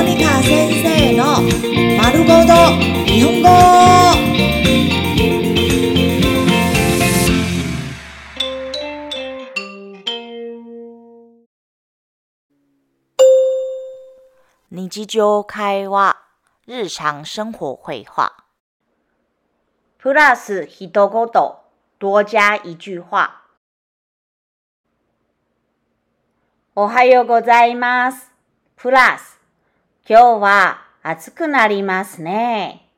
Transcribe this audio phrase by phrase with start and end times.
[0.00, 1.42] モニカ先生の
[1.98, 2.54] 丸ごと
[3.04, 3.48] 日本語。
[14.70, 16.16] 日常会話、
[16.66, 18.32] 日常生活会話。
[19.98, 21.10] プラス一言、
[22.00, 23.42] 多加一句話。
[26.74, 28.32] おはようございます。
[28.76, 29.39] プラス、
[30.08, 32.88] 今日は暑くなりますね。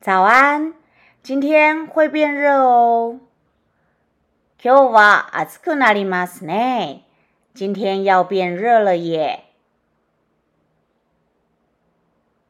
[0.00, 0.74] 早安，
[1.22, 3.20] 今天会变热哦。
[4.62, 7.04] 今日は暑くなりますね。
[7.54, 9.44] 今天要变热了耶。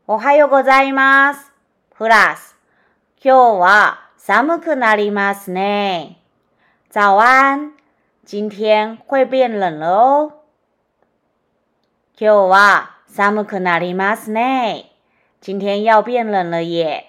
[0.07, 1.51] おはようございます。
[1.97, 2.57] プラス、
[3.21, 6.21] 今日は寒くなりますね。
[6.93, 7.73] 早安，
[8.25, 10.33] 今天会变冷了哦。
[12.17, 14.91] 今日は寒くなりますね。
[15.41, 17.05] 今天要变冷了耶。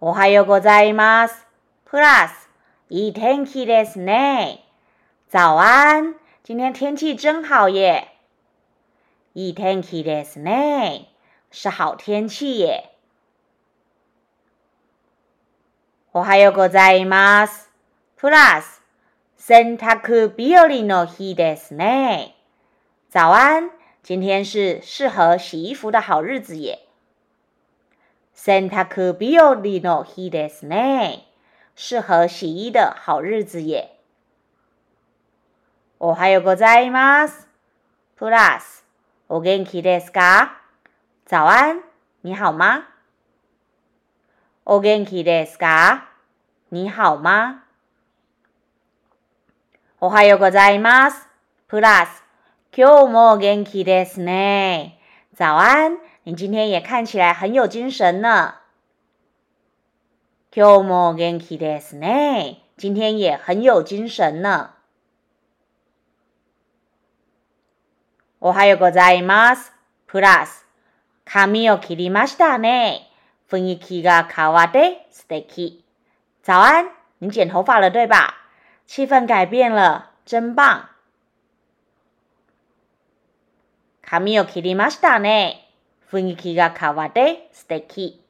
[0.00, 1.46] おはようございます。
[1.84, 2.48] プラス、
[2.88, 4.64] いい天気ですね。
[5.30, 8.08] 早安，今天天气真好耶。
[9.34, 11.10] いい天気ですね。
[11.50, 12.96] 是好天气耶。
[16.14, 17.70] おはようございます。
[18.16, 18.82] プラス、
[19.36, 22.35] 洗濯日和の日ですね。
[23.15, 26.79] 早安，今天是适合洗衣服的好日子耶。
[28.33, 31.27] 洗濯日和の日ですね。
[31.75, 33.97] 适合洗衣的好日子耶。
[35.99, 37.47] おはようございます。
[38.15, 38.85] プラス、
[39.29, 40.53] お元気ですか？
[41.25, 41.83] 早安，
[42.21, 42.87] 你好吗？
[44.65, 46.05] お元気ですか？
[46.69, 47.63] 你好吗？
[49.99, 51.27] おはようございます。
[51.67, 52.23] プラス、
[52.75, 54.97] 今日も元気ですね。
[55.35, 58.55] 早安，你今天也看起来很有精神呢。
[60.53, 62.63] 今日も元気ですね。
[62.77, 64.71] 今天也很有精神呢。
[68.39, 69.71] おはようございます。
[70.07, 70.65] プラス、
[71.25, 73.07] 髪を切りましたね。
[73.49, 75.83] 雰囲気が変わって素敵。
[76.41, 76.89] 早安，
[77.19, 78.35] 你剪头发了对吧？
[78.87, 80.89] 气氛改变了，真棒。
[84.08, 85.68] 髪を切りましたね。
[86.12, 88.20] 雰囲気が変わって素敵。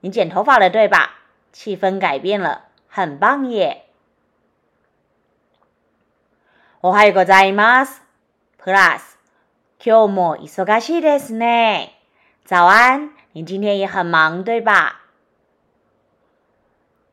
[0.00, 1.10] 你剪头发了对吧？
[1.52, 3.84] 气氛改变了，很棒耶。
[6.80, 8.00] おはようございます。
[8.58, 9.18] プラス、
[9.84, 11.98] 今日も忙しいですね。
[12.46, 15.00] 早安，你今天也很忙对吧？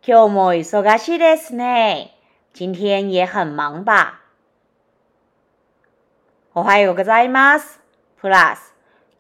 [0.04, 2.12] 今日も忙しいですね。
[2.54, 4.22] 今天也很忙吧？
[6.54, 7.85] おはようございます。
[8.26, 8.74] プラス、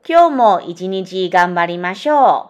[0.03, 2.49] 今日も一日頑張りましょ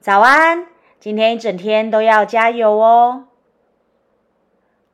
[0.00, 0.02] う。
[0.02, 0.64] 早安，
[1.00, 3.24] 今天一整天都要加油哦。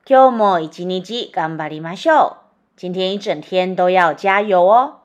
[0.04, 2.36] 今日も一日頑張りましょう。
[2.76, 5.02] 今天一整天都要加油哦。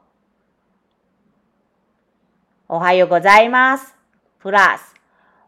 [2.68, 3.94] おはようございます。
[4.40, 4.96] プラス、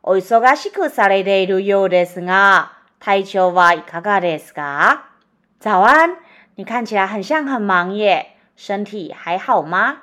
[0.04, 5.06] お忙しくされているようですが、体調はいかがですか？
[5.60, 6.18] 早安，
[6.54, 10.02] 你看起来很像很忙耶，身体还好吗？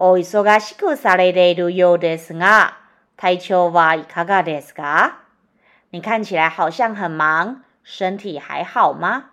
[0.00, 2.78] お忙しくされているようですが、
[3.16, 5.24] 体調はいかがですか？
[5.90, 9.30] 你看起来好像很忙，身体还好吗？